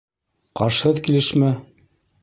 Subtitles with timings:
[0.61, 1.55] —Ҡашһыҙ килешме?